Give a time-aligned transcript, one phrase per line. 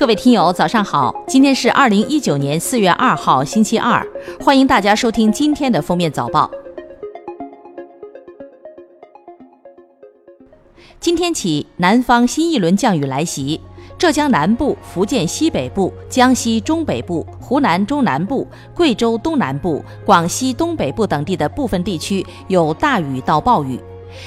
[0.00, 1.14] 各位听友，早上好！
[1.28, 4.02] 今天是二零一九年四月二号，星期二，
[4.42, 6.50] 欢迎大家收听今天的封面早报。
[10.98, 13.60] 今天起，南方新一轮降雨来袭，
[13.98, 23.78] 浙江南部、福建西北部、江西中北部、湖南中南部、贵州东南部、广西东北部等地的部分地区有大雨到暴雨。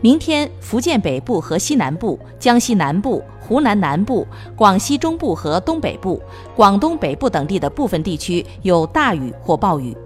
[0.00, 6.20] 明天，福建北部和西南部、江西南部、湖南南部、广西中部和东北部、
[6.54, 9.96] 广东北部等地的部分地区有大雨或暴雨。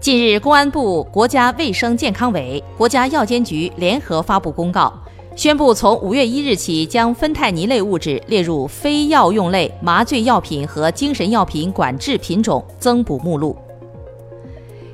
[0.00, 4.92] 近日，公安部、国家卫生健康委、国家药监局联合发布公告，
[5.36, 13.54] 宣布从五月一日起，将芬太尼类物质列入非药用类麻醉药品和精神药品管制品种增补目录。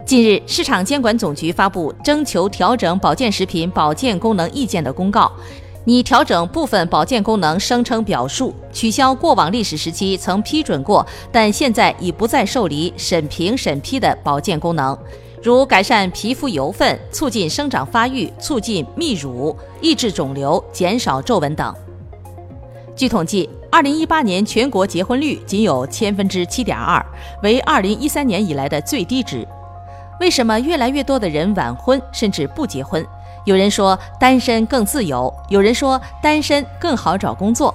[0.05, 5.31] 近日，市场监管总局发布征求调整保健食品保健功能意见的公告，
[5.85, 14.97] 拟调整部分保健功能声称表述，取消过往历史时期曾批准过但现在已不再受理审评审批的保健功能，
[15.43, 21.75] 如改善皮肤油分、促进生长发育、促进泌乳、抑制肿瘤、减少皱纹等。
[22.95, 27.03] 据统计，二零一八年全国结婚率仅有千分之七点二，
[27.43, 29.49] 为二零一三年以来的最低值。
[30.21, 33.03] 为什么越来越多的人晚婚甚至不结婚？
[33.45, 37.75] 有人说单身更自由，有人说单身更好找工作。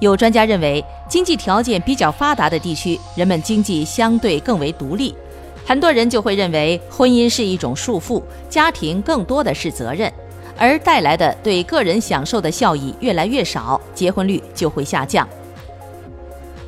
[0.00, 5.14] 有专家认为，经济条件比较发达的地区，人们经济相对更为独立，
[5.66, 10.12] 很多人就会认为婚姻是一种束缚，家庭更多的是责任，
[10.56, 15.28] 而带来的对个人享受的效益越来越少，结婚率就会下降。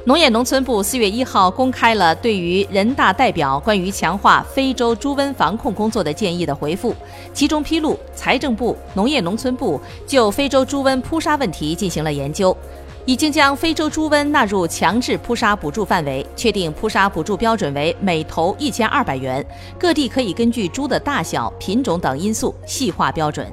[0.09, 6.97] 农业农村部四月一号公开了对于人大代表关于强化非洲猪瘟防控工作的建议的回复，
[7.35, 12.57] 其中披露，财政部、农业农村部就非洲猪瘟扑杀问题进行了研究，
[13.05, 19.45] 已经将非洲猪瘟纳入强制扑杀补助范围，确定扑杀补助标准为每头一千二百元，
[19.79, 23.47] 各地可以根据猪的大小、品种等因素细化标准。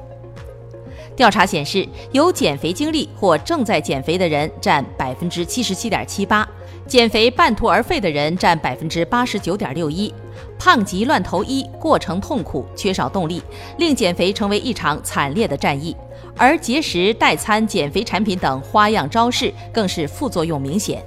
[1.16, 6.46] 调查显示，有减肥经历或正在减肥的人占百分之七十七点七八，
[6.86, 10.12] 减肥半途而废的人占百分之八十九点六一，
[10.58, 13.42] 胖极乱投医，过程痛苦，缺少动力，
[13.78, 15.96] 令减肥成为一场惨烈的战役。
[16.36, 21.02] 而节食、代餐、减肥产品等花样招式更是副作用明显。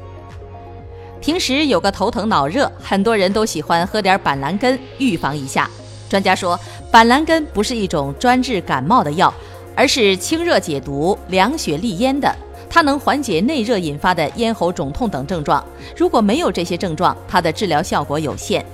[1.21, 5.69] 平时有个头疼脑热，很多人都喜欢喝点板蓝根预防一下。
[6.09, 6.59] 专家说，
[6.89, 9.31] 板蓝根不是一种专治感冒的药。
[9.79, 12.29] 而是清热解毒、凉血利咽的，
[12.69, 15.63] 它能缓解内热引发的咽喉肿痛等症状。
[15.95, 18.65] 如果没有这些症状，它的治疗效果有限。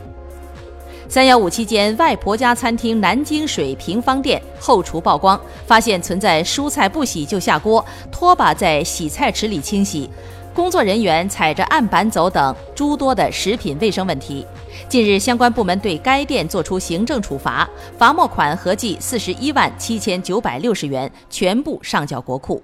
[1.07, 10.09] 三幺五期间，外婆家餐厅南京水平方店后厨曝光，发现存在蔬菜不洗就下锅、拖把在洗菜池里清洗。
[10.53, 14.45] 工作人员踩着案板走等诸多的食品卫生问题，
[14.89, 22.61] 近日相关部门对该店作出行政处罚，罚没款合计四十一万七千九百六十元，全部上缴国库。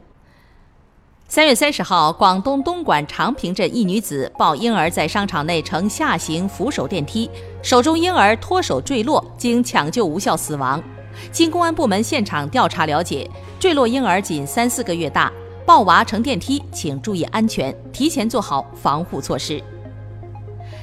[1.31, 7.31] 三月三十号，广东东莞长平镇一女子抱婴儿在商场内乘下行扶手电梯，
[7.62, 10.84] 手中婴儿脱手坠落，经抢救无效死亡。
[11.31, 15.31] 经公安部门现场调查了解，坠落婴儿仅三四个月大。
[15.66, 19.64] 抱娃乘电梯，请注意安全，提前做好防护措施。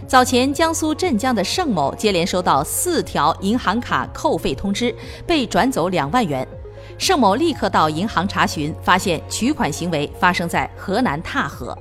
[0.06, 6.48] 早前，江苏镇江的盛某接连收到四条银行卡扣费通知，被转走两万元。
[6.96, 11.76] 盛某立刻到银行查询，发现取款行为发生在河南踏河。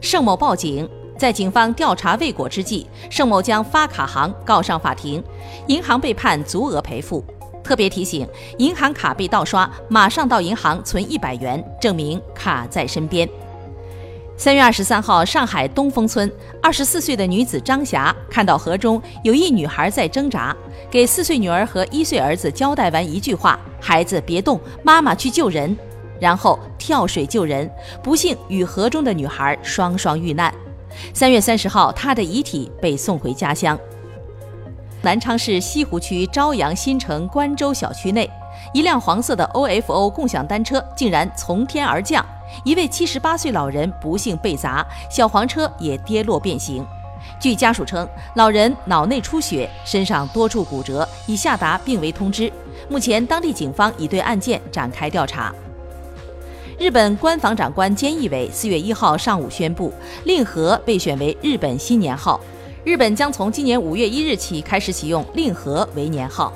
[0.00, 5.22] 盛某报警，在警方调查未果之际，盛某将发卡行告上法庭，
[5.68, 7.24] 银行被判足额赔付。
[7.62, 8.26] 特别提醒：
[8.58, 13.28] 银行卡被盗刷，马上到银行存一百元，证明卡在身边。
[14.36, 20.56] 三月二十三号，上海东风村二十四岁的女子张霞看到河中有一女孩在挣扎，
[20.90, 25.76] 给四岁女儿和一岁儿子交代完一句话：“孩子别动，妈妈去救人。”
[26.18, 27.70] 然后跳水救人，
[28.02, 30.52] 不幸与河中的女孩双双遇难。
[31.12, 33.78] 三月三十号，她的遗体被送回家乡。
[35.02, 38.28] 南昌市西湖区朝阳新城关州小区内，
[38.72, 42.24] 一辆黄色的 OFO 共享单车竟然从天而降，
[42.64, 46.84] 一位七十八岁老人不幸被砸，小黄车也跌落变形。
[47.40, 52.52] 据家属称，老人脑内出血，身上多处骨折，已下达病危通知。
[52.88, 55.54] 目前，当地警方已对案件展开调查。
[56.78, 59.92] 日本官房长官菅义伟四月一号上午宣布，
[60.24, 62.40] 令和被选为日本新年号。
[62.84, 66.52] 日本将从今年五月一日起开始启用令和为年号。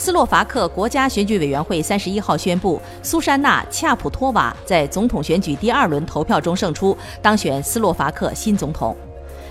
[0.00, 8.96] 斯洛伐克国家选举委员会三十一号宣布，苏珊娜·恰普托瓦在总统选举第二轮投票中胜出，当选斯洛伐克新总统。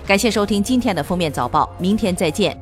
[0.04, 2.60] 感谢收听今天的封面早报，明天再见。